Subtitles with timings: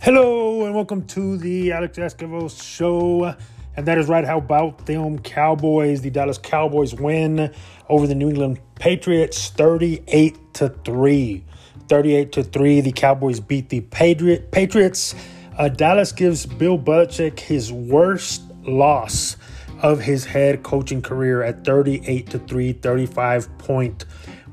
[0.00, 3.36] Hello and welcome to the Alex Esquivel Show.
[3.76, 4.24] And that is right.
[4.24, 6.00] How about them Cowboys?
[6.00, 7.54] The Dallas Cowboys win
[7.88, 11.44] over the New England Patriots 38 to 3.
[11.88, 12.80] 38 to 3.
[12.80, 15.14] The Cowboys beat the Patriot Patriots.
[15.56, 19.36] Uh, Dallas gives Bill Belichick his worst loss
[19.80, 24.06] of his head coaching career at 38 to 3, 35 point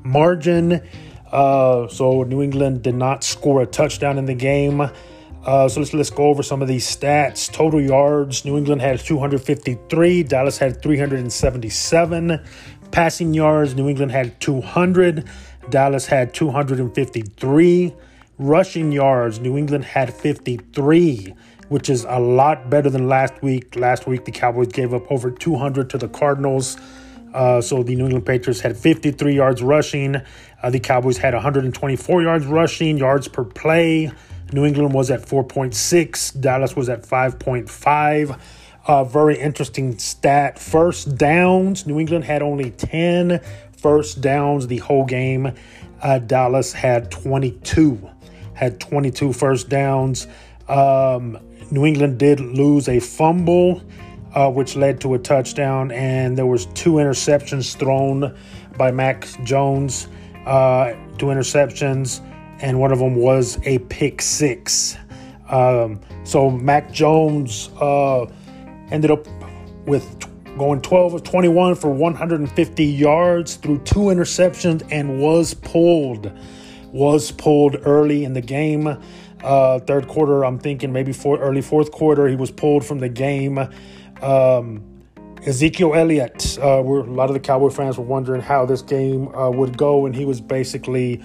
[0.04, 0.82] margin.
[1.30, 4.90] Uh, so New England did not score a touchdown in the game.
[5.44, 7.50] Uh, so let's let's go over some of these stats.
[7.50, 12.40] Total yards: New England had 253, Dallas had 377.
[12.90, 15.28] Passing yards: New England had 200,
[15.70, 17.94] Dallas had 253.
[18.38, 21.34] Rushing yards: New England had 53,
[21.68, 23.76] which is a lot better than last week.
[23.76, 26.76] Last week the Cowboys gave up over 200 to the Cardinals.
[27.34, 30.16] Uh, so the New England Patriots had 53 yards rushing.
[30.62, 34.10] Uh, the Cowboys had 124 yards rushing, yards per play.
[34.52, 38.40] New England was at 4.6, Dallas was at 5.5.
[38.86, 40.58] Uh, very interesting stat.
[40.58, 43.40] First downs, New England had only 10
[43.76, 45.52] first downs the whole game.
[46.00, 48.08] Uh, Dallas had 22,
[48.54, 50.26] had 22 first downs.
[50.68, 51.38] Um,
[51.70, 53.82] New England did lose a fumble,
[54.38, 58.36] uh, which led to a touchdown, and there was two interceptions thrown
[58.76, 60.08] by Mac Jones.
[60.46, 62.20] Uh, two interceptions
[62.60, 64.96] and one of them was a pick six.
[65.48, 68.26] Um, so Mac Jones uh,
[68.90, 69.26] ended up
[69.86, 70.04] with
[70.58, 76.32] going 12 of 21 for 150 yards through two interceptions and was pulled.
[76.92, 78.98] Was pulled early in the game.
[79.42, 83.08] Uh, third quarter, I'm thinking maybe for early fourth quarter, he was pulled from the
[83.08, 83.58] game.
[84.22, 84.84] Um,
[85.46, 89.50] Ezekiel Elliott, uh, a lot of the Cowboy fans were wondering how this game uh,
[89.50, 91.22] would go, and he was basically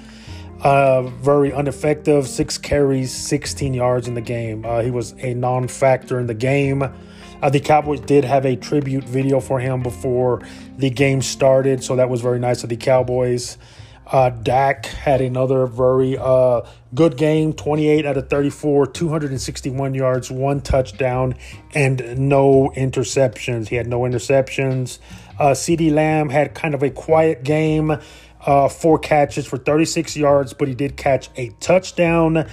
[0.61, 2.27] uh, very ineffective.
[2.27, 4.65] Six carries, 16 yards in the game.
[4.65, 6.83] Uh, he was a non factor in the game.
[6.83, 10.41] Uh, the Cowboys did have a tribute video for him before
[10.77, 13.57] the game started, so that was very nice of the Cowboys.
[14.05, 16.61] Uh, Dak had another very uh,
[16.93, 21.35] good game 28 out of 34, 261 yards, one touchdown,
[21.73, 23.69] and no interceptions.
[23.69, 24.99] He had no interceptions.
[25.39, 27.97] Uh, CeeDee Lamb had kind of a quiet game
[28.45, 32.47] uh, four catches for 36 yards, but he did catch a touchdown.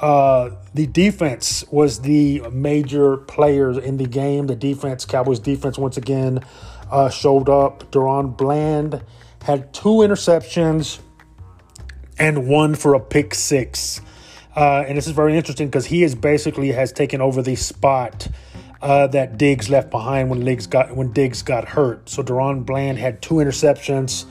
[0.00, 4.46] Uh, the defense was the major players in the game.
[4.46, 6.40] The defense, Cowboys defense, once again
[6.90, 7.90] uh, showed up.
[7.90, 9.02] DaRon Bland
[9.44, 11.00] had two interceptions
[12.18, 14.00] and one for a pick six.
[14.56, 18.26] Uh, and this is very interesting because he is basically has taken over the spot
[18.80, 22.08] uh, that Diggs left behind when Diggs got when Diggs got hurt.
[22.08, 24.24] So DaRon Bland had two interceptions.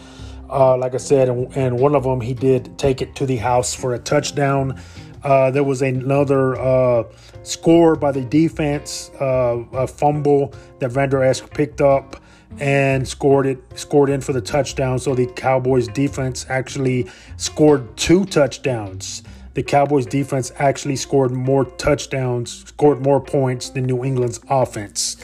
[0.50, 3.38] Uh, like I said, and, and, one of them he did take it to the
[3.38, 4.80] house for a touchdown.
[5.24, 7.04] Uh, there was another uh,
[7.44, 12.22] score by the defense, uh, a fumble that Vander Esch picked up
[12.60, 15.00] and scored it, scored in for the touchdown.
[15.00, 19.24] So the Cowboys defense actually scored two touchdowns.
[19.54, 25.18] The Cowboys defense actually scored more touchdowns, scored more points than New England's offense.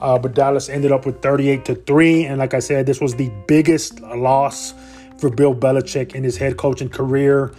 [0.00, 2.24] Uh, but Dallas ended up with 38 to 3.
[2.26, 4.74] And like I said, this was the biggest loss
[5.18, 7.54] for Bill Belichick in his head coaching career.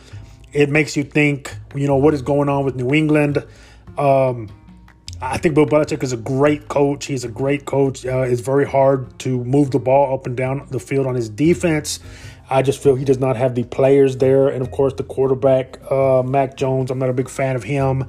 [0.53, 3.45] It makes you think, you know, what is going on with New England.
[3.97, 4.49] Um,
[5.21, 7.05] I think Bill Belichick is a great coach.
[7.05, 8.05] He's a great coach.
[8.05, 11.27] Uh, it's very hard to move the ball up and down the field on his
[11.27, 11.99] defense.
[12.49, 14.47] I just feel he does not have the players there.
[14.47, 18.05] And of course, the quarterback, uh, Mac Jones, I'm not a big fan of him.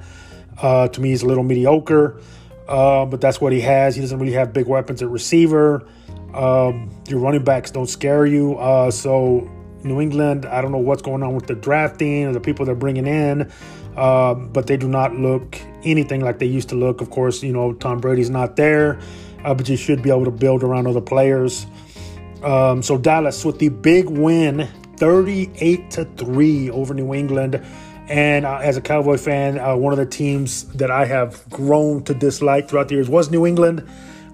[0.61, 2.21] Uh, to me, he's a little mediocre.
[2.67, 3.95] Uh, but that's what he has.
[3.95, 5.87] He doesn't really have big weapons at receiver.
[6.35, 8.55] Um, your running backs don't scare you.
[8.55, 9.49] Uh, so
[9.83, 12.75] New England, I don't know what's going on with the drafting or the people they're
[12.75, 13.51] bringing in,
[13.95, 17.01] uh, but they do not look anything like they used to look.
[17.01, 18.99] Of course, you know Tom Brady's not there,
[19.43, 21.65] uh, but you should be able to build around other players.
[22.43, 24.67] Um, so Dallas with the big win,
[24.97, 27.63] 38 to three over New England.
[28.07, 32.03] And uh, as a Cowboy fan, uh, one of the teams that I have grown
[32.05, 33.87] to dislike throughout the years was New England.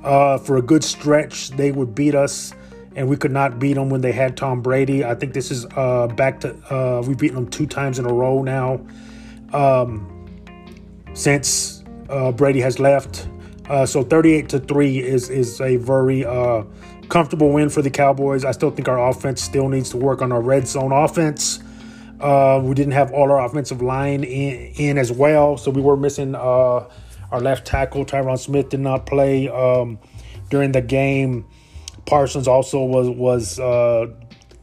[0.03, 2.53] Uh, for a good stretch, they would beat us,
[2.95, 5.03] and we could not beat them when they had Tom Brady.
[5.03, 8.13] I think this is uh, back to uh, we've beaten them two times in a
[8.13, 8.79] row now
[9.55, 10.11] um,
[11.13, 13.27] since uh, Brady has left.
[13.85, 16.23] so 38 to three is is a very
[17.09, 18.45] comfortable win for the Cowboys.
[18.45, 21.59] I still think our offense still needs to work on our red zone offense.
[22.19, 25.97] Uh, we didn't have all our offensive line in, in as well, so we were
[25.97, 26.87] missing uh,
[27.31, 28.05] our left tackle.
[28.05, 29.99] Tyron Smith did not play um,
[30.49, 31.45] during the game.
[32.05, 34.07] Parsons also was was uh,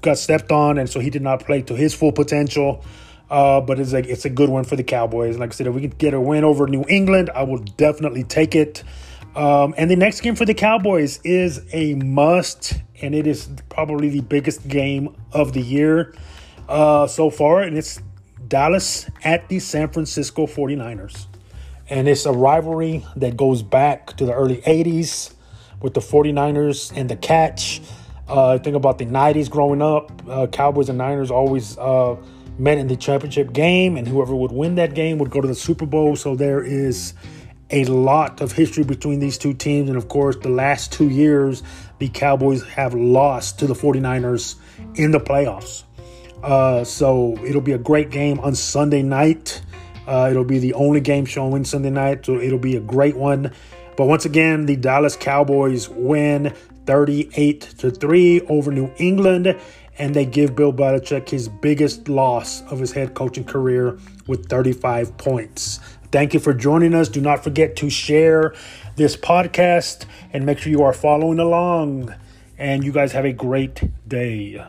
[0.01, 2.85] got stepped on, and so he did not play to his full potential.
[3.33, 5.39] Uh, but it's like it's a good one for the Cowboys.
[5.39, 8.25] Like I said, if we can get a win over New England, I will definitely
[8.25, 8.85] take it.
[9.35, 14.11] Um, and the next game for the Cowboys is a must, and it is probably
[14.11, 16.15] the biggest game of the year
[16.69, 18.03] uh, so far, and it's
[18.49, 21.27] Dallas at the San Francisco 49ers.
[21.89, 25.33] And it's a rivalry that goes back to the early 80s
[25.81, 27.81] with the 49ers and the catch.
[28.29, 30.23] Uh, think about the 90s growing up.
[30.29, 32.17] Uh, Cowboys and Niners always uh,
[32.59, 35.55] met in the championship game, and whoever would win that game would go to the
[35.55, 36.17] Super Bowl.
[36.17, 37.15] So there is
[37.71, 39.89] a lot of history between these two teams.
[39.89, 41.63] And of course, the last two years,
[41.99, 44.57] the Cowboys have lost to the 49ers
[44.95, 45.85] in the playoffs.
[46.43, 49.63] Uh, so it'll be a great game on Sunday night.
[50.07, 53.53] Uh, it'll be the only game showing Sunday night, so it'll be a great one.
[53.97, 56.53] But once again, the Dallas Cowboys win
[56.87, 59.57] 38 to 3 over New England,
[59.99, 65.17] and they give Bill Belichick his biggest loss of his head coaching career with 35
[65.19, 65.81] points.
[66.11, 67.09] Thank you for joining us.
[67.09, 68.55] Do not forget to share
[68.97, 72.15] this podcast and make sure you are following along.
[72.59, 74.65] And you guys have a great day.